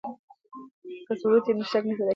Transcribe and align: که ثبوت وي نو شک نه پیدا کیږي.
که 1.07 1.13
ثبوت 1.21 1.43
وي 1.45 1.53
نو 1.57 1.63
شک 1.71 1.83
نه 1.87 1.93
پیدا 1.97 1.97
کیږي. 2.05 2.09